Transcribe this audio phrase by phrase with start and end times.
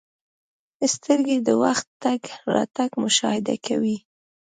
[0.93, 2.21] •سترګې د وخت تګ
[2.53, 3.97] راتګ مشاهده کوي.